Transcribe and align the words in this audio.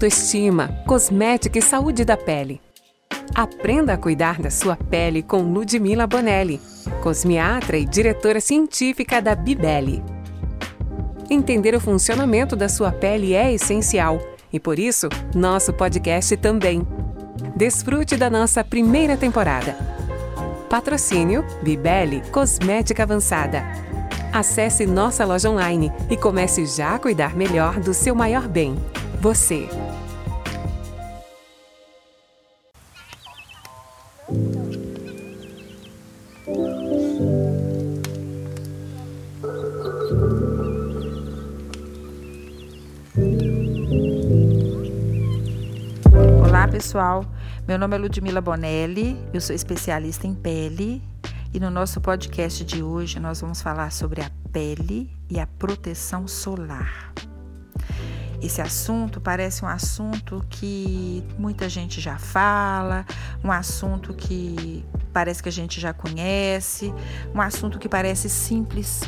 autoestima, 0.00 0.68
cosmética 0.86 1.58
e 1.58 1.62
saúde 1.62 2.06
da 2.06 2.16
pele. 2.16 2.58
Aprenda 3.34 3.92
a 3.92 3.98
cuidar 3.98 4.40
da 4.40 4.48
sua 4.48 4.74
pele 4.74 5.22
com 5.22 5.42
Ludmila 5.42 6.06
Bonelli, 6.06 6.58
cosmiatra 7.02 7.76
e 7.76 7.84
diretora 7.84 8.40
científica 8.40 9.20
da 9.20 9.34
Bibele. 9.34 10.02
Entender 11.28 11.74
o 11.74 11.80
funcionamento 11.80 12.56
da 12.56 12.66
sua 12.66 12.90
pele 12.90 13.34
é 13.34 13.52
essencial 13.52 14.18
e 14.50 14.58
por 14.58 14.78
isso, 14.78 15.06
nosso 15.34 15.70
podcast 15.70 16.34
também. 16.38 16.80
Desfrute 17.54 18.16
da 18.16 18.30
nossa 18.30 18.64
primeira 18.64 19.18
temporada. 19.18 19.76
Patrocínio 20.70 21.44
Bibele 21.62 22.22
Cosmética 22.32 23.02
Avançada. 23.02 23.62
Acesse 24.32 24.86
nossa 24.86 25.26
loja 25.26 25.50
online 25.50 25.92
e 26.08 26.16
comece 26.16 26.64
já 26.64 26.94
a 26.94 26.98
cuidar 26.98 27.36
melhor 27.36 27.78
do 27.78 27.92
seu 27.92 28.14
maior 28.14 28.48
bem, 28.48 28.78
você. 29.20 29.68
Olá 46.42 46.66
pessoal, 46.66 47.26
meu 47.68 47.78
nome 47.78 47.96
é 47.96 47.98
Ludmila 47.98 48.40
Bonelli, 48.40 49.18
eu 49.34 49.40
sou 49.42 49.54
especialista 49.54 50.26
em 50.26 50.34
pele 50.34 51.02
e 51.52 51.60
no 51.60 51.70
nosso 51.70 52.00
podcast 52.00 52.64
de 52.64 52.82
hoje 52.82 53.20
nós 53.20 53.42
vamos 53.42 53.60
falar 53.60 53.92
sobre 53.92 54.22
a 54.22 54.30
pele 54.50 55.10
e 55.28 55.38
a 55.38 55.46
proteção 55.46 56.26
solar. 56.26 57.09
Esse 58.42 58.62
assunto 58.62 59.20
parece 59.20 59.64
um 59.64 59.68
assunto 59.68 60.42
que 60.48 61.22
muita 61.38 61.68
gente 61.68 62.00
já 62.00 62.18
fala, 62.18 63.04
um 63.44 63.52
assunto 63.52 64.14
que 64.14 64.82
parece 65.12 65.42
que 65.42 65.48
a 65.50 65.52
gente 65.52 65.78
já 65.78 65.92
conhece, 65.92 66.92
um 67.34 67.40
assunto 67.40 67.78
que 67.78 67.88
parece 67.88 68.30
simples, 68.30 69.02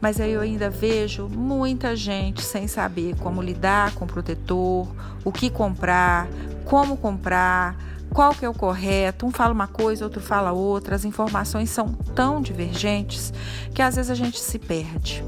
mas 0.00 0.18
aí 0.18 0.32
eu 0.32 0.40
ainda 0.40 0.70
vejo 0.70 1.28
muita 1.28 1.94
gente 1.94 2.42
sem 2.42 2.66
saber 2.66 3.16
como 3.16 3.42
lidar 3.42 3.92
com 3.94 4.06
o 4.06 4.08
protetor, 4.08 4.88
o 5.24 5.30
que 5.30 5.50
comprar, 5.50 6.26
como 6.64 6.96
comprar, 6.96 7.76
qual 8.14 8.34
que 8.34 8.46
é 8.46 8.48
o 8.48 8.54
correto, 8.54 9.26
um 9.26 9.30
fala 9.30 9.52
uma 9.52 9.68
coisa, 9.68 10.04
outro 10.04 10.22
fala 10.22 10.52
outra, 10.52 10.96
as 10.96 11.04
informações 11.04 11.68
são 11.68 11.92
tão 12.14 12.40
divergentes 12.40 13.30
que 13.74 13.82
às 13.82 13.96
vezes 13.96 14.10
a 14.10 14.14
gente 14.14 14.40
se 14.40 14.58
perde. 14.58 15.22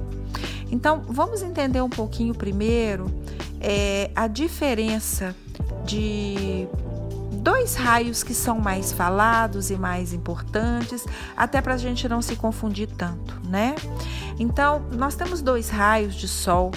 Então, 0.70 1.02
vamos 1.06 1.42
entender 1.42 1.82
um 1.82 1.90
pouquinho 1.90 2.34
primeiro 2.34 3.21
é, 3.62 4.10
a 4.14 4.26
diferença 4.26 5.34
de 5.84 6.66
dois 7.34 7.74
raios 7.74 8.22
que 8.22 8.34
são 8.34 8.58
mais 8.58 8.92
falados 8.92 9.70
e 9.70 9.76
mais 9.76 10.12
importantes, 10.12 11.04
até 11.36 11.60
para 11.60 11.74
a 11.74 11.78
gente 11.78 12.08
não 12.08 12.20
se 12.20 12.36
confundir 12.36 12.88
tanto, 12.88 13.40
né? 13.48 13.74
Então, 14.38 14.82
nós 14.92 15.14
temos 15.14 15.40
dois 15.40 15.68
raios 15.68 16.14
de 16.14 16.26
sol 16.26 16.72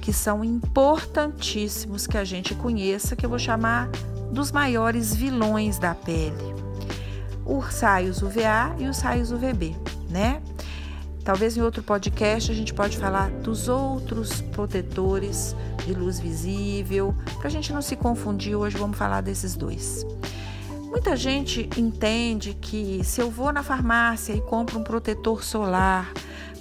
que 0.00 0.12
são 0.12 0.44
importantíssimos 0.44 2.06
que 2.06 2.16
a 2.16 2.24
gente 2.24 2.54
conheça, 2.54 3.14
que 3.14 3.26
eu 3.26 3.30
vou 3.30 3.38
chamar 3.38 3.88
dos 4.32 4.52
maiores 4.52 5.14
vilões 5.14 5.78
da 5.78 5.94
pele. 5.94 6.54
Os 7.44 7.80
raios 7.80 8.22
UVA 8.22 8.74
e 8.78 8.86
os 8.86 9.00
raios 9.00 9.30
UVB, 9.32 9.76
né? 10.08 10.40
Talvez 11.24 11.56
em 11.56 11.60
outro 11.60 11.82
podcast 11.82 12.50
a 12.50 12.54
gente 12.54 12.72
pode 12.72 12.96
falar 12.96 13.30
dos 13.30 13.68
outros 13.68 14.40
protetores 14.40 15.54
de 15.88 15.94
luz 15.94 16.20
visível. 16.20 17.14
Para 17.38 17.48
a 17.48 17.50
gente 17.50 17.72
não 17.72 17.80
se 17.80 17.96
confundir, 17.96 18.54
hoje 18.54 18.76
vamos 18.76 18.98
falar 18.98 19.22
desses 19.22 19.56
dois. 19.56 20.06
Muita 20.90 21.16
gente 21.16 21.68
entende 21.78 22.52
que 22.54 23.00
se 23.02 23.22
eu 23.22 23.30
vou 23.30 23.52
na 23.52 23.62
farmácia 23.62 24.34
e 24.34 24.40
compro 24.42 24.78
um 24.78 24.82
protetor 24.82 25.42
solar 25.42 26.12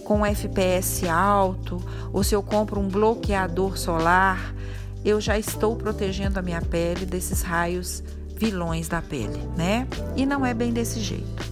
com 0.05 0.25
FPS 0.25 1.05
alto, 1.09 1.81
ou 2.13 2.23
se 2.23 2.33
eu 2.33 2.41
compro 2.41 2.79
um 2.79 2.87
bloqueador 2.87 3.77
solar, 3.77 4.53
eu 5.03 5.19
já 5.19 5.37
estou 5.37 5.75
protegendo 5.75 6.39
a 6.39 6.41
minha 6.41 6.61
pele 6.61 7.05
desses 7.05 7.41
raios 7.41 8.01
vilões 8.33 8.87
da 8.87 9.01
pele, 9.01 9.39
né? 9.57 9.87
E 10.15 10.25
não 10.25 10.45
é 10.45 10.53
bem 10.53 10.71
desse 10.71 11.01
jeito. 11.01 11.51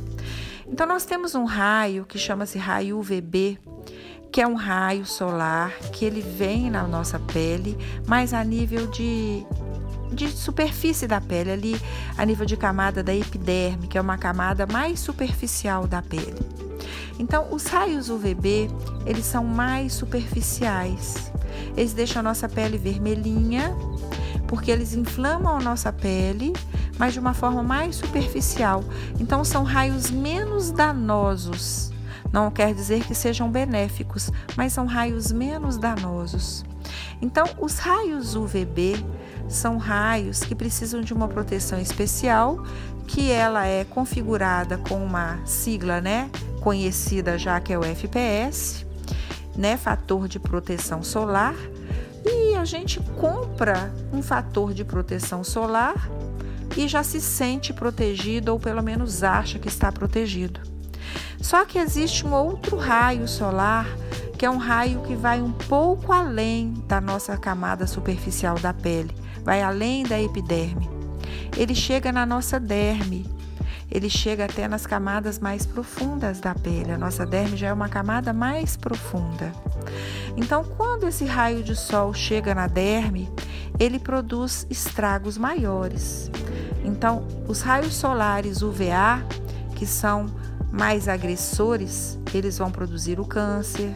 Então 0.65 0.87
nós 0.87 1.03
temos 1.03 1.35
um 1.35 1.43
raio 1.43 2.05
que 2.05 2.17
chama-se 2.17 2.57
raio 2.57 2.97
UVB, 2.99 3.59
que 4.35 4.41
é 4.41 4.47
um 4.47 4.55
raio 4.55 5.05
solar 5.05 5.71
que 5.93 6.03
ele 6.03 6.19
vem 6.19 6.69
na 6.69 6.83
nossa 6.85 7.17
pele, 7.17 7.77
mas 8.05 8.33
a 8.33 8.43
nível 8.43 8.85
de 8.87 9.45
de 10.11 10.27
superfície 10.27 11.07
da 11.07 11.21
pele, 11.21 11.51
ali 11.51 11.81
a 12.17 12.25
nível 12.25 12.45
de 12.45 12.57
camada 12.57 13.01
da 13.01 13.15
epiderme, 13.15 13.87
que 13.87 13.97
é 13.97 14.01
uma 14.01 14.17
camada 14.17 14.67
mais 14.67 14.99
superficial 14.99 15.87
da 15.87 16.01
pele. 16.01 16.35
Então, 17.17 17.47
os 17.49 17.65
raios 17.67 18.09
UVB, 18.09 18.69
eles 19.05 19.25
são 19.25 19.45
mais 19.45 19.93
superficiais. 19.93 21.31
Eles 21.77 21.93
deixam 21.93 22.19
a 22.19 22.23
nossa 22.23 22.49
pele 22.49 22.77
vermelhinha, 22.77 23.73
porque 24.49 24.69
eles 24.69 24.93
inflamam 24.93 25.55
a 25.55 25.61
nossa 25.61 25.93
pele, 25.93 26.51
mas 26.99 27.13
de 27.13 27.21
uma 27.21 27.33
forma 27.33 27.63
mais 27.63 27.95
superficial. 27.95 28.83
Então, 29.17 29.45
são 29.45 29.63
raios 29.63 30.11
menos 30.11 30.71
danosos. 30.71 31.94
Não 32.35 32.51
quer 32.51 32.73
dizer 32.73 33.01
que 33.05 33.15
sejam 33.15 33.49
benéficos, 33.49 34.29
mas 34.57 34.73
são 34.73 34.85
raios 34.85 35.31
menos 35.31 35.77
danosos. 35.77 36.65
Então, 37.21 37.45
os 37.57 37.77
raios 37.77 38.35
UVB 38.35 38.97
são 39.47 39.77
raios 39.77 40.41
que 40.41 40.53
precisam 40.53 40.99
de 40.99 41.13
uma 41.13 41.29
proteção 41.29 41.79
especial, 41.79 42.61
que 43.07 43.31
ela 43.31 43.65
é 43.65 43.85
configurada 43.85 44.77
com 44.77 45.01
uma 45.01 45.39
sigla, 45.45 46.01
né, 46.01 46.29
conhecida 46.59 47.37
já 47.37 47.61
que 47.61 47.71
é 47.71 47.79
o 47.79 47.85
FPS, 47.85 48.85
né, 49.55 49.77
fator 49.77 50.27
de 50.27 50.37
proteção 50.37 51.01
solar, 51.01 51.55
e 52.25 52.53
a 52.55 52.65
gente 52.65 52.99
compra 53.17 53.93
um 54.11 54.21
fator 54.21 54.73
de 54.73 54.83
proteção 54.83 55.41
solar 55.41 56.09
e 56.75 56.85
já 56.85 57.01
se 57.01 57.21
sente 57.21 57.71
protegido 57.71 58.51
ou 58.51 58.59
pelo 58.59 58.83
menos 58.83 59.23
acha 59.23 59.57
que 59.57 59.69
está 59.69 59.89
protegido. 59.89 60.74
Só 61.41 61.65
que 61.65 61.77
existe 61.77 62.25
um 62.25 62.33
outro 62.33 62.77
raio 62.77 63.27
solar, 63.27 63.87
que 64.37 64.45
é 64.45 64.49
um 64.49 64.57
raio 64.57 65.01
que 65.01 65.15
vai 65.15 65.41
um 65.41 65.51
pouco 65.51 66.11
além 66.11 66.73
da 66.87 66.99
nossa 66.99 67.37
camada 67.37 67.87
superficial 67.87 68.57
da 68.59 68.73
pele, 68.73 69.15
vai 69.43 69.61
além 69.61 70.03
da 70.03 70.19
epiderme. 70.19 70.89
Ele 71.55 71.73
chega 71.73 72.11
na 72.11 72.25
nossa 72.25 72.59
derme, 72.59 73.25
ele 73.89 74.09
chega 74.09 74.45
até 74.45 74.67
nas 74.67 74.85
camadas 74.85 75.39
mais 75.39 75.65
profundas 75.65 76.39
da 76.39 76.53
pele. 76.53 76.91
A 76.91 76.97
nossa 76.97 77.25
derme 77.25 77.55
já 77.55 77.67
é 77.67 77.73
uma 77.73 77.87
camada 77.87 78.33
mais 78.33 78.75
profunda. 78.75 79.53
Então, 80.35 80.63
quando 80.63 81.07
esse 81.07 81.23
raio 81.23 81.63
de 81.63 81.75
sol 81.75 82.13
chega 82.13 82.53
na 82.53 82.67
derme, 82.67 83.31
ele 83.79 83.99
produz 83.99 84.65
estragos 84.69 85.37
maiores. 85.37 86.29
Então, 86.83 87.25
os 87.47 87.61
raios 87.61 87.93
solares 87.93 88.61
UVA, 88.61 89.25
que 89.75 89.85
são 89.85 90.27
mais 90.77 91.07
agressores, 91.07 92.19
eles 92.33 92.57
vão 92.57 92.69
produzir 92.69 93.19
o 93.19 93.25
câncer, 93.25 93.95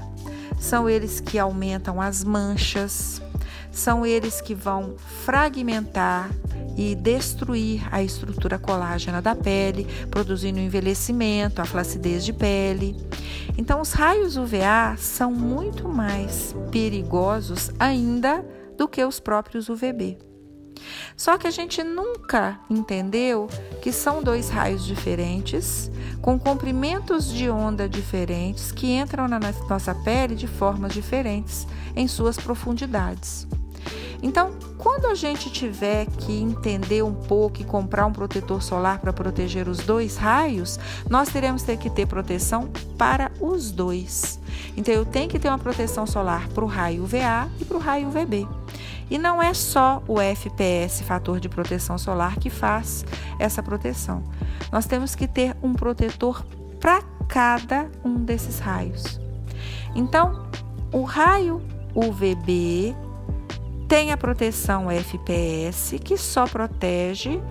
são 0.60 0.90
eles 0.90 1.20
que 1.20 1.38
aumentam 1.38 2.02
as 2.02 2.24
manchas, 2.24 3.22
são 3.72 4.06
eles 4.06 4.42
que 4.42 4.56
vão 4.56 4.96
fragmentar 5.26 6.30
e 6.78 6.96
destruir 6.96 7.86
a 7.92 8.02
estrutura 8.02 8.58
colágena 8.58 9.22
da 9.22 9.36
pele, 9.36 9.86
produzindo 10.10 10.60
o 10.60 10.62
envelhecimento, 10.62 11.62
a 11.62 11.66
flacidez 11.66 12.24
de 12.24 12.32
pele. 12.32 12.96
Então, 13.58 13.82
os 13.82 13.92
raios 13.92 14.38
UVA 14.38 14.96
são 14.98 15.34
muito 15.34 15.90
mais 15.90 16.56
perigosos 16.72 17.72
ainda 17.78 18.46
do 18.78 18.88
que 18.88 19.04
os 19.04 19.20
próprios 19.20 19.68
UVB. 19.68 20.29
Só 21.16 21.38
que 21.38 21.48
a 21.48 21.52
gente 21.52 21.84
nunca 21.84 22.60
entendeu 22.70 23.48
que 23.82 23.92
são 23.92 24.24
dois 24.24 24.50
raios 24.50 24.86
diferentes, 24.86 25.92
com 26.22 26.40
comprimentos 26.40 27.32
de 27.32 27.50
onda 27.50 27.88
diferentes, 27.88 28.72
que 28.72 28.92
entram 28.92 29.28
na 29.28 29.40
nossa 29.70 29.94
pele 29.96 30.36
de 30.36 30.48
formas 30.48 30.94
diferentes 30.94 31.68
em 31.96 32.08
suas 32.08 32.38
profundidades. 32.38 33.48
Então, 34.22 34.52
quando 34.78 35.06
a 35.06 35.16
gente 35.16 35.50
tiver 35.50 36.06
que 36.06 36.34
entender 36.34 37.02
um 37.04 37.14
pouco 37.14 37.62
e 37.62 37.64
comprar 37.64 38.06
um 38.06 38.12
protetor 38.12 38.62
solar 38.62 39.00
para 39.00 39.14
proteger 39.14 39.68
os 39.70 39.80
dois 39.80 40.18
raios, 40.18 40.78
nós 41.10 41.30
teremos 41.30 41.64
que 41.64 41.90
ter 41.90 42.06
proteção 42.06 42.70
para 42.98 43.32
os 43.40 43.72
dois. 43.72 44.40
Então, 44.76 44.94
eu 44.94 45.06
tenho 45.06 45.30
que 45.30 45.40
ter 45.40 45.48
uma 45.48 45.58
proteção 45.58 46.06
solar 46.06 46.48
para 46.50 46.64
o 46.64 46.68
raio 46.68 47.04
UVA 47.04 47.50
e 47.62 47.66
para 47.66 47.78
o 47.78 47.80
raio 47.80 48.08
UVB. 48.08 48.48
E 49.10 49.18
não 49.18 49.42
é 49.42 49.54
só 49.54 50.04
o 50.08 50.20
FPS, 50.20 51.04
fator 51.04 51.40
de 51.40 51.50
proteção 51.50 51.98
solar, 51.98 52.38
que 52.38 52.50
faz 52.50 53.06
essa 53.40 53.64
proteção. 53.64 54.24
Nós 54.72 54.86
temos 54.86 55.16
que 55.16 55.28
ter 55.28 55.56
um 55.64 55.74
protetor 55.74 56.46
para 56.80 57.02
cada 57.28 57.90
um 58.04 58.16
desses 58.16 58.60
raios. 58.60 59.20
Então, 59.96 60.48
o 60.94 61.04
raio 61.04 61.62
UVB 61.96 62.96
Tem 63.88 64.12
a 64.12 64.18
proteção 64.18 64.92
FPS, 64.92 65.98
que 65.98 66.16
só 66.16 66.46
protege 66.46 67.42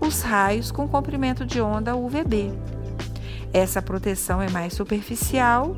os 0.00 0.22
raios 0.22 0.70
com 0.70 0.86
comprimento 0.86 1.44
de 1.44 1.60
onda 1.60 1.96
UVB. 1.96 2.52
Essa 3.52 3.82
proteção 3.82 4.40
é 4.40 4.48
mais 4.48 4.74
superficial 4.74 5.76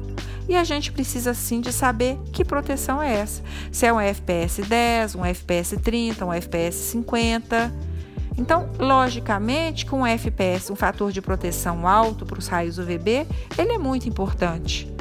e 0.50 0.56
a 0.56 0.64
gente 0.64 0.90
precisa 0.90 1.32
sim 1.32 1.60
de 1.60 1.72
saber 1.72 2.18
que 2.32 2.44
proteção 2.44 3.00
é 3.00 3.20
essa. 3.20 3.40
Se 3.70 3.86
é 3.86 3.92
um 3.92 4.00
FPS 4.00 4.60
10, 4.60 5.14
um 5.14 5.24
FPS 5.24 5.76
30, 5.76 6.26
um 6.26 6.32
FPS 6.32 6.74
50. 6.90 7.72
Então, 8.36 8.68
logicamente, 8.76 9.86
com 9.86 10.00
um 10.00 10.06
FPS, 10.06 10.72
um 10.72 10.74
fator 10.74 11.12
de 11.12 11.22
proteção 11.22 11.86
alto 11.86 12.26
para 12.26 12.40
os 12.40 12.48
raios 12.48 12.78
UVB, 12.78 13.28
ele 13.56 13.72
é 13.74 13.78
muito 13.78 14.08
importante. 14.08 14.92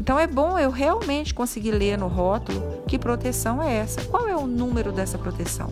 Então 0.00 0.18
é 0.18 0.26
bom 0.26 0.58
eu 0.58 0.70
realmente 0.70 1.34
conseguir 1.34 1.72
ler 1.72 1.98
no 1.98 2.08
rótulo 2.08 2.82
que 2.88 2.98
proteção 2.98 3.62
é 3.62 3.74
essa, 3.74 4.02
qual 4.04 4.26
é 4.26 4.34
o 4.34 4.46
número 4.46 4.90
dessa 4.90 5.18
proteção. 5.18 5.70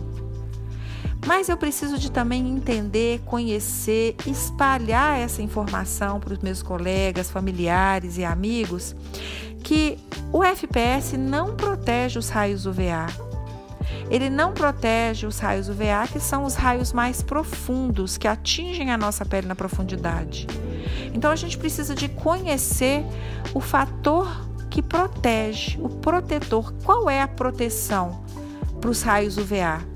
Mas 1.25 1.47
eu 1.47 1.55
preciso 1.55 1.97
de 1.97 2.11
também 2.11 2.49
entender, 2.49 3.21
conhecer, 3.25 4.15
espalhar 4.25 5.17
essa 5.17 5.41
informação 5.41 6.19
para 6.19 6.33
os 6.33 6.39
meus 6.39 6.61
colegas, 6.61 7.31
familiares 7.31 8.17
e 8.17 8.25
amigos 8.25 8.95
que 9.63 9.97
o 10.31 10.43
FPS 10.43 11.17
não 11.17 11.55
protege 11.55 12.19
os 12.19 12.29
raios 12.29 12.65
UVA. 12.65 13.07
Ele 14.09 14.29
não 14.29 14.53
protege 14.53 15.25
os 15.25 15.39
raios 15.39 15.69
UVA, 15.69 16.07
que 16.11 16.19
são 16.19 16.43
os 16.43 16.55
raios 16.55 16.91
mais 16.91 17.23
profundos, 17.23 18.17
que 18.17 18.27
atingem 18.27 18.91
a 18.91 18.97
nossa 18.97 19.25
pele 19.25 19.47
na 19.47 19.55
profundidade. 19.55 20.45
Então 21.13 21.31
a 21.31 21.35
gente 21.35 21.57
precisa 21.57 21.95
de 21.95 22.09
conhecer 22.09 23.05
o 23.53 23.61
fator 23.61 24.27
que 24.69 24.81
protege, 24.81 25.79
o 25.79 25.87
protetor. 25.87 26.73
Qual 26.83 27.09
é 27.09 27.21
a 27.21 27.27
proteção 27.27 28.25
para 28.81 28.89
os 28.89 29.01
raios 29.01 29.37
UVA? 29.37 29.92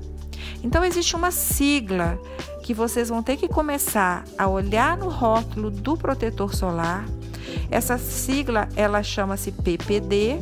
Então 0.62 0.84
existe 0.84 1.14
uma 1.14 1.30
sigla 1.30 2.18
que 2.62 2.74
vocês 2.74 3.08
vão 3.08 3.22
ter 3.22 3.36
que 3.36 3.48
começar 3.48 4.24
a 4.36 4.48
olhar 4.48 4.96
no 4.96 5.08
rótulo 5.08 5.70
do 5.70 5.96
protetor 5.96 6.54
solar. 6.54 7.06
Essa 7.70 7.96
sigla 7.96 8.68
ela 8.76 9.02
chama-se 9.02 9.52
PPD. 9.52 10.38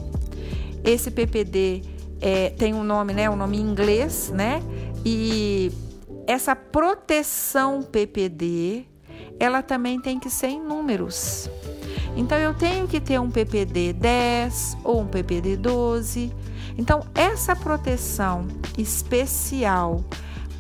Esse 0.84 1.10
PPD 1.10 1.82
é, 2.20 2.50
tem 2.50 2.74
um 2.74 2.82
nome, 2.82 3.12
né, 3.12 3.28
um 3.28 3.36
nome 3.36 3.58
em 3.58 3.60
inglês, 3.60 4.30
né? 4.34 4.62
E 5.04 5.70
essa 6.26 6.56
proteção 6.56 7.82
PPD, 7.82 8.84
ela 9.38 9.62
também 9.62 10.00
tem 10.00 10.18
que 10.18 10.30
ser 10.30 10.48
em 10.48 10.60
números. 10.60 11.48
Então 12.16 12.38
eu 12.38 12.54
tenho 12.54 12.88
que 12.88 13.00
ter 13.00 13.20
um 13.20 13.30
PPD 13.30 13.92
10 13.92 14.78
ou 14.82 15.02
um 15.02 15.06
PPD 15.06 15.56
12 15.56 16.32
então, 16.78 17.06
essa 17.14 17.56
proteção 17.56 18.46
especial 18.76 20.04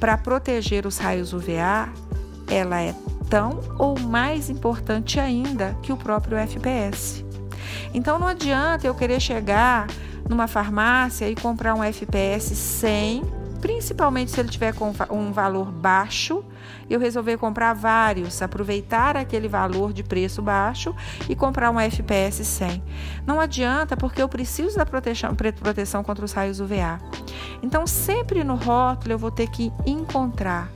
para 0.00 0.16
proteger 0.16 0.86
os 0.86 0.98
raios 0.98 1.32
UVA, 1.32 1.88
ela 2.48 2.80
é 2.80 2.94
tão 3.28 3.60
ou 3.78 3.98
mais 3.98 4.48
importante 4.48 5.18
ainda 5.18 5.76
que 5.82 5.92
o 5.92 5.96
próprio 5.96 6.36
FPS. 6.36 7.24
Então, 7.92 8.18
não 8.18 8.26
adianta 8.26 8.86
eu 8.86 8.94
querer 8.94 9.20
chegar 9.20 9.86
numa 10.28 10.46
farmácia 10.46 11.28
e 11.28 11.34
comprar 11.34 11.74
um 11.74 11.82
FPS 11.82 12.54
100 12.54 13.22
principalmente 13.56 14.30
se 14.30 14.40
ele 14.40 14.48
tiver 14.48 14.74
com 14.74 14.92
um 15.10 15.32
valor 15.32 15.70
baixo, 15.70 16.44
eu 16.88 17.00
resolver 17.00 17.36
comprar 17.36 17.74
vários, 17.74 18.40
aproveitar 18.42 19.16
aquele 19.16 19.48
valor 19.48 19.92
de 19.92 20.02
preço 20.02 20.42
baixo 20.42 20.94
e 21.28 21.34
comprar 21.34 21.70
um 21.70 21.80
FPS 21.80 22.44
100. 22.44 22.82
Não 23.26 23.40
adianta 23.40 23.96
porque 23.96 24.22
eu 24.22 24.28
preciso 24.28 24.76
da 24.76 24.86
proteção, 24.86 25.34
proteção 25.34 26.02
contra 26.02 26.24
os 26.24 26.32
raios 26.32 26.60
UVA. 26.60 27.00
Então, 27.62 27.86
sempre 27.86 28.44
no 28.44 28.54
rótulo 28.54 29.14
eu 29.14 29.18
vou 29.18 29.30
ter 29.30 29.48
que 29.48 29.72
encontrar 29.84 30.70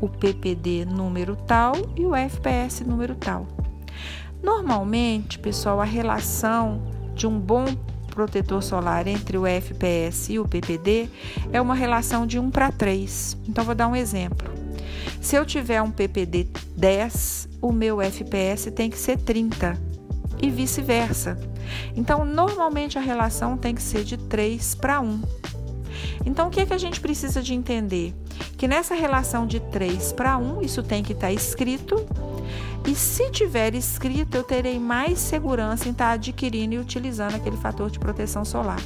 o 0.00 0.08
PPD 0.08 0.84
número 0.84 1.36
tal 1.36 1.74
e 1.96 2.04
o 2.04 2.14
FPS 2.14 2.84
número 2.84 3.14
tal. 3.14 3.46
Normalmente, 4.42 5.38
pessoal, 5.38 5.80
a 5.80 5.84
relação 5.84 6.82
de 7.14 7.26
um 7.26 7.38
bom 7.38 7.64
protetor 8.14 8.62
solar 8.62 9.06
entre 9.06 9.36
o 9.36 9.46
FPS 9.46 10.32
e 10.32 10.38
o 10.38 10.46
PPD 10.46 11.08
é 11.52 11.60
uma 11.60 11.74
relação 11.74 12.26
de 12.26 12.38
1 12.38 12.50
para 12.50 12.70
3. 12.70 13.36
Então, 13.48 13.64
vou 13.64 13.74
dar 13.74 13.88
um 13.88 13.96
exemplo. 13.96 14.48
Se 15.20 15.36
eu 15.36 15.44
tiver 15.44 15.82
um 15.82 15.90
PPD 15.90 16.48
10, 16.76 17.48
o 17.60 17.72
meu 17.72 18.00
FPS 18.00 18.70
tem 18.70 18.88
que 18.88 18.98
ser 18.98 19.18
30 19.18 19.76
e 20.40 20.50
vice-versa. 20.50 21.38
Então, 21.96 22.24
normalmente 22.24 22.98
a 22.98 23.00
relação 23.00 23.56
tem 23.56 23.74
que 23.74 23.82
ser 23.82 24.04
de 24.04 24.16
3 24.16 24.74
para 24.76 25.00
1. 25.00 25.22
Então, 26.24 26.48
o 26.48 26.50
que, 26.50 26.60
é 26.60 26.66
que 26.66 26.72
a 26.72 26.78
gente 26.78 27.00
precisa 27.00 27.42
de 27.42 27.54
entender? 27.54 28.14
Que 28.56 28.68
nessa 28.68 28.94
relação 28.94 29.46
de 29.46 29.60
3 29.60 30.12
para 30.12 30.36
1, 30.36 30.62
isso 30.62 30.82
tem 30.82 31.02
que 31.02 31.12
estar 31.12 31.28
tá 31.28 31.32
escrito 31.32 32.04
e 32.86 32.94
se 32.94 33.30
tiver 33.30 33.74
escrito, 33.74 34.36
eu 34.36 34.44
terei 34.44 34.78
mais 34.78 35.18
segurança 35.18 35.88
em 35.88 35.92
estar 35.92 36.12
adquirindo 36.12 36.74
e 36.74 36.78
utilizando 36.78 37.34
aquele 37.34 37.56
fator 37.56 37.90
de 37.90 37.98
proteção 37.98 38.44
solar 38.44 38.80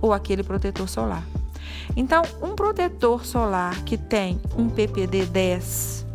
ou 0.00 0.12
aquele 0.12 0.44
protetor 0.44 0.88
solar. 0.88 1.24
Então, 1.96 2.22
um 2.40 2.54
protetor 2.54 3.26
solar 3.26 3.82
que 3.82 3.98
tem 3.98 4.40
um 4.56 4.68
PPD 4.68 5.26
10 5.26 6.06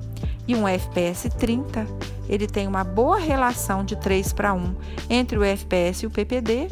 e 0.48 0.56
um 0.56 0.66
FPS 0.66 1.30
30, 1.30 1.86
ele 2.30 2.48
tem 2.48 2.68
uma 2.68 2.86
boa 2.86 3.18
relação 3.18 3.84
de 3.84 3.98
3 3.98 4.32
para 4.32 4.54
1 4.54 4.76
entre 5.10 5.38
o 5.38 5.44
FPS 5.44 6.06
e 6.06 6.08
o 6.08 6.12
PPD. 6.12 6.70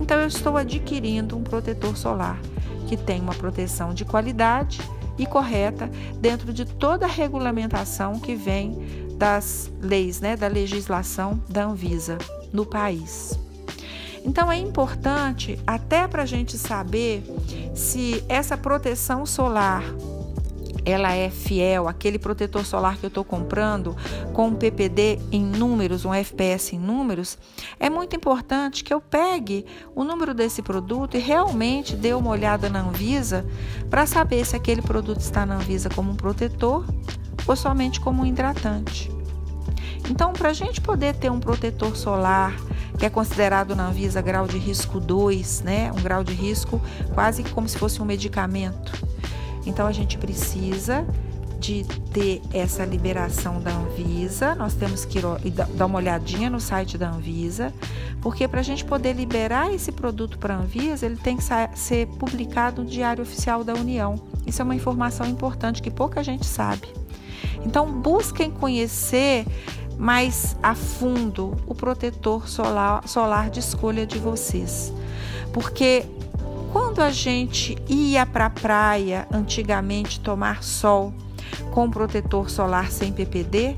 Então, 0.00 0.18
eu 0.18 0.26
estou 0.26 0.56
adquirindo 0.56 1.36
um 1.36 1.42
protetor 1.42 1.96
solar 1.96 2.40
que 2.88 2.96
tem 2.96 3.20
uma 3.20 3.34
proteção 3.34 3.92
de 3.92 4.06
qualidade 4.06 4.80
e 5.20 5.26
correta 5.26 5.90
dentro 6.18 6.50
de 6.50 6.64
toda 6.64 7.04
a 7.04 7.08
regulamentação 7.08 8.18
que 8.18 8.34
vem 8.34 9.06
das 9.18 9.70
leis, 9.82 10.18
né, 10.18 10.34
da 10.34 10.48
legislação 10.48 11.38
da 11.46 11.64
Anvisa 11.64 12.16
no 12.50 12.64
país. 12.64 13.38
Então 14.24 14.50
é 14.50 14.56
importante 14.56 15.58
até 15.66 16.08
para 16.08 16.22
a 16.22 16.26
gente 16.26 16.56
saber 16.56 17.22
se 17.74 18.24
essa 18.30 18.56
proteção 18.56 19.26
solar 19.26 19.84
ela 20.84 21.12
é 21.12 21.30
fiel, 21.30 21.88
aquele 21.88 22.18
protetor 22.18 22.64
solar 22.64 22.96
que 22.96 23.04
eu 23.04 23.08
estou 23.08 23.24
comprando 23.24 23.96
com 24.32 24.48
um 24.48 24.54
PPD 24.54 25.18
em 25.30 25.42
números, 25.42 26.04
um 26.04 26.12
FPS 26.12 26.74
em 26.74 26.78
números, 26.78 27.38
é 27.78 27.90
muito 27.90 28.16
importante 28.16 28.84
que 28.84 28.92
eu 28.92 29.00
pegue 29.00 29.66
o 29.94 30.04
número 30.04 30.34
desse 30.34 30.62
produto 30.62 31.16
e 31.16 31.20
realmente 31.20 31.96
dê 31.96 32.12
uma 32.14 32.30
olhada 32.30 32.68
na 32.68 32.80
Anvisa 32.80 33.46
para 33.88 34.06
saber 34.06 34.44
se 34.46 34.56
aquele 34.56 34.82
produto 34.82 35.20
está 35.20 35.44
na 35.44 35.56
Anvisa 35.56 35.88
como 35.90 36.10
um 36.10 36.16
protetor 36.16 36.84
ou 37.46 37.56
somente 37.56 38.00
como 38.00 38.22
um 38.22 38.26
hidratante. 38.26 39.10
Então, 40.08 40.32
para 40.32 40.48
a 40.48 40.52
gente 40.52 40.80
poder 40.80 41.14
ter 41.14 41.30
um 41.30 41.38
protetor 41.38 41.94
solar, 41.96 42.54
que 42.98 43.06
é 43.06 43.10
considerado 43.10 43.76
na 43.76 43.86
Anvisa 43.86 44.20
grau 44.20 44.46
de 44.46 44.58
risco 44.58 44.98
2, 44.98 45.62
né? 45.62 45.92
Um 45.92 46.02
grau 46.02 46.24
de 46.24 46.34
risco 46.34 46.80
quase 47.14 47.44
como 47.44 47.68
se 47.68 47.78
fosse 47.78 48.02
um 48.02 48.04
medicamento. 48.04 48.92
Então, 49.66 49.86
a 49.86 49.92
gente 49.92 50.18
precisa 50.18 51.06
de 51.60 51.84
ter 52.12 52.40
essa 52.54 52.86
liberação 52.86 53.60
da 53.60 53.70
Anvisa, 53.70 54.54
nós 54.54 54.72
temos 54.72 55.04
que 55.04 55.20
dar 55.74 55.84
uma 55.84 55.98
olhadinha 55.98 56.48
no 56.48 56.58
site 56.58 56.96
da 56.96 57.10
Anvisa, 57.10 57.70
porque 58.22 58.48
para 58.48 58.60
a 58.60 58.62
gente 58.62 58.82
poder 58.82 59.12
liberar 59.12 59.72
esse 59.72 59.92
produto 59.92 60.38
para 60.38 60.54
a 60.54 60.58
Anvisa, 60.58 61.04
ele 61.04 61.16
tem 61.16 61.36
que 61.36 61.44
ser 61.74 62.06
publicado 62.06 62.82
no 62.82 62.88
Diário 62.88 63.22
Oficial 63.22 63.62
da 63.62 63.74
União. 63.74 64.18
Isso 64.46 64.62
é 64.62 64.64
uma 64.64 64.74
informação 64.74 65.26
importante 65.26 65.82
que 65.82 65.90
pouca 65.90 66.24
gente 66.24 66.46
sabe. 66.46 66.88
Então, 67.62 67.92
busquem 67.92 68.50
conhecer 68.50 69.46
mais 69.98 70.56
a 70.62 70.74
fundo 70.74 71.54
o 71.66 71.74
protetor 71.74 72.48
solar, 72.48 73.06
solar 73.06 73.50
de 73.50 73.60
escolha 73.60 74.06
de 74.06 74.18
vocês. 74.18 74.90
Porque 75.52 76.06
quando 76.72 77.00
a 77.00 77.10
gente 77.10 77.76
ia 77.88 78.24
para 78.24 78.46
a 78.46 78.50
praia 78.50 79.26
antigamente 79.32 80.20
tomar 80.20 80.62
sol 80.62 81.12
com 81.72 81.90
protetor 81.90 82.48
solar 82.48 82.90
sem 82.90 83.12
PPD, 83.12 83.76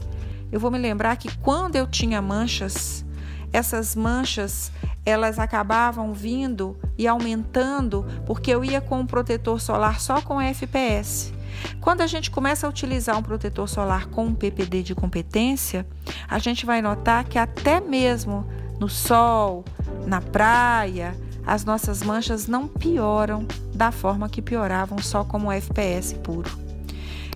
eu 0.51 0.61
vou 0.61 0.71
me 0.71 0.79
lembrar 0.79 1.17
que 1.17 1.35
quando 1.39 1.77
eu 1.77 1.87
tinha 1.87 2.21
manchas, 2.21 3.05
essas 3.53 3.97
manchas 3.97 4.71
elas 5.05 5.39
acabavam 5.39 6.13
vindo 6.13 6.77
e 6.97 7.09
aumentando 7.09 8.07
porque 8.25 8.51
eu 8.51 8.65
ia 8.65 8.81
com 8.81 9.01
um 9.01 9.07
protetor 9.07 9.61
solar 9.61 10.01
só 10.01 10.21
com 10.21 10.41
FPS. 10.41 11.33
Quando 11.81 12.03
a 12.03 12.07
gente 12.07 12.31
começa 12.31 12.67
a 12.67 12.71
utilizar 12.71 13.19
um 13.19 13.23
protetor 13.23 13.69
solar 13.69 14.07
com 14.07 14.27
um 14.27 14.35
PPD 14.35 14.83
de 14.83 14.95
competência, 14.95 15.87
a 16.29 16.39
gente 16.39 16.65
vai 16.65 16.81
notar 16.81 17.25
que 17.25 17.39
até 17.39 17.81
mesmo 17.81 18.47
no 18.79 18.89
sol, 18.89 19.65
na 20.07 20.21
praia, 20.21 21.15
as 21.47 21.65
nossas 21.65 22.03
manchas 22.03 22.47
não 22.47 22.69
pioram 22.69 23.47
da 23.75 23.91
forma 23.91 24.29
que 24.29 24.43
pioravam 24.43 24.99
só 24.99 25.25
como 25.25 25.51
FPS 25.51 26.15
puro. 26.15 26.51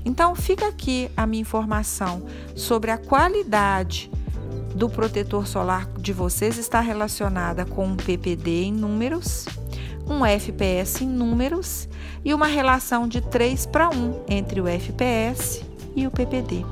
Então, 0.04 0.34
fica 0.34 0.68
aqui 0.68 1.10
a 1.16 1.26
minha 1.26 1.40
informação 1.40 2.25
sobre 2.54 2.90
a 2.90 2.98
qualidade 2.98 4.10
do 4.75 4.88
protetor 4.88 5.46
solar 5.46 5.86
de 5.98 6.12
vocês 6.12 6.58
está 6.58 6.80
relacionada 6.80 7.64
com 7.64 7.92
o 7.92 7.96
PPD 7.96 8.64
em 8.64 8.72
números 8.72 9.46
um 10.08 10.25
FPS 10.25 11.02
em 11.02 11.08
números 11.08 11.88
e 12.25 12.32
uma 12.32 12.46
relação 12.46 13.08
de 13.08 13.20
3 13.20 13.66
para 13.66 13.90
1 13.90 14.25
entre 14.28 14.60
o 14.60 14.68
FPS 14.68 15.64
e 15.96 16.06
o 16.06 16.10
PPD. 16.10 16.64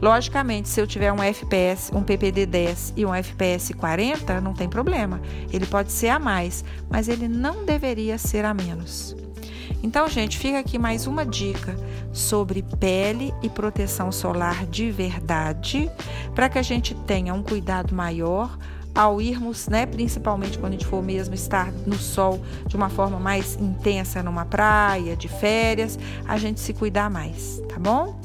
Logicamente, 0.00 0.68
se 0.68 0.80
eu 0.80 0.86
tiver 0.86 1.12
um 1.12 1.22
FPS, 1.22 1.94
um 1.94 2.02
PPD 2.02 2.46
10 2.46 2.94
e 2.96 3.04
um 3.04 3.14
FPS 3.14 3.74
40, 3.74 4.40
não 4.40 4.54
tem 4.54 4.68
problema. 4.68 5.20
Ele 5.52 5.66
pode 5.66 5.90
ser 5.92 6.08
a 6.08 6.18
mais, 6.18 6.64
mas 6.88 7.08
ele 7.08 7.26
não 7.26 7.64
deveria 7.64 8.16
ser 8.16 8.44
a 8.44 8.54
menos. 8.54 9.16
Então, 9.82 10.08
gente, 10.08 10.38
fica 10.38 10.58
aqui 10.58 10.78
mais 10.78 11.06
uma 11.06 11.26
dica 11.26 11.76
sobre 12.12 12.62
pele 12.80 13.32
e 13.42 13.48
proteção 13.48 14.10
solar 14.10 14.66
de 14.66 14.90
verdade, 14.90 15.90
para 16.34 16.48
que 16.48 16.58
a 16.58 16.62
gente 16.62 16.94
tenha 16.94 17.34
um 17.34 17.42
cuidado 17.42 17.94
maior 17.94 18.56
ao 18.94 19.20
irmos, 19.20 19.68
né, 19.68 19.86
principalmente 19.86 20.58
quando 20.58 20.72
a 20.72 20.76
gente 20.76 20.86
for 20.86 21.00
mesmo 21.00 21.32
estar 21.32 21.70
no 21.86 21.96
sol 21.96 22.40
de 22.66 22.74
uma 22.74 22.88
forma 22.88 23.20
mais 23.20 23.54
intensa 23.54 24.22
numa 24.24 24.44
praia, 24.44 25.14
de 25.14 25.28
férias, 25.28 25.96
a 26.26 26.36
gente 26.36 26.58
se 26.58 26.72
cuidar 26.72 27.08
mais, 27.08 27.62
tá 27.68 27.78
bom? 27.78 28.18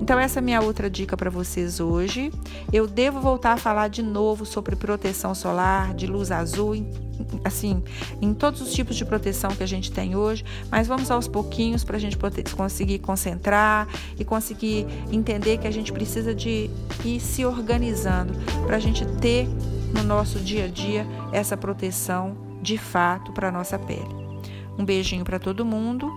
Então 0.00 0.18
essa 0.18 0.38
é 0.38 0.42
minha 0.42 0.60
outra 0.60 0.90
dica 0.90 1.16
para 1.16 1.30
vocês 1.30 1.80
hoje. 1.80 2.30
Eu 2.72 2.86
devo 2.86 3.20
voltar 3.20 3.52
a 3.52 3.56
falar 3.56 3.88
de 3.88 4.02
novo 4.02 4.44
sobre 4.44 4.76
proteção 4.76 5.34
solar, 5.34 5.94
de 5.94 6.06
luz 6.06 6.30
azul, 6.30 6.74
assim, 7.44 7.82
em 8.20 8.34
todos 8.34 8.60
os 8.60 8.72
tipos 8.72 8.96
de 8.96 9.04
proteção 9.04 9.50
que 9.50 9.62
a 9.62 9.66
gente 9.66 9.90
tem 9.90 10.14
hoje, 10.14 10.44
mas 10.70 10.86
vamos 10.86 11.10
aos 11.10 11.26
pouquinhos 11.26 11.82
para 11.82 11.96
a 11.96 12.00
gente 12.00 12.16
conseguir 12.54 12.98
concentrar 12.98 13.88
e 14.18 14.24
conseguir 14.24 14.86
entender 15.10 15.58
que 15.58 15.66
a 15.66 15.70
gente 15.70 15.92
precisa 15.92 16.34
de 16.34 16.70
ir 17.04 17.20
se 17.20 17.44
organizando 17.44 18.34
para 18.66 18.76
a 18.76 18.80
gente 18.80 19.04
ter 19.18 19.48
no 19.94 20.02
nosso 20.02 20.38
dia 20.38 20.66
a 20.66 20.68
dia 20.68 21.06
essa 21.32 21.56
proteção 21.56 22.36
de 22.60 22.76
fato 22.76 23.32
para 23.32 23.50
nossa 23.50 23.78
pele. 23.78 24.26
Um 24.78 24.84
beijinho 24.84 25.24
para 25.24 25.38
todo 25.38 25.64
mundo 25.64 26.10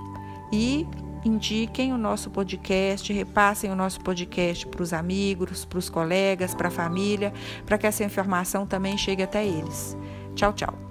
e 0.52 0.86
indiquem 1.24 1.94
o 1.94 1.98
nosso 1.98 2.30
podcast, 2.30 3.12
repassem 3.12 3.72
o 3.72 3.76
nosso 3.76 4.00
podcast 4.02 4.66
para 4.68 4.84
os 4.84 4.94
amigos, 4.94 5.66
para 5.66 5.80
os 5.80 5.90
colegas, 5.90 6.54
para 6.56 6.68
a 6.68 6.72
família, 6.72 7.34
para 7.66 7.78
que 7.78 7.88
essa 7.88 8.04
informação 8.04 8.66
também 8.66 8.98
chegue 8.98 9.24
até 9.24 9.46
eles. 9.46 9.98
Tchau, 10.36 10.54
tchau. 10.54 10.89